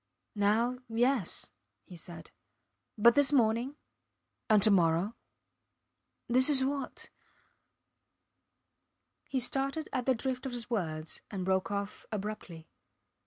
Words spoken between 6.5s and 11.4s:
what... He started at the drift of his words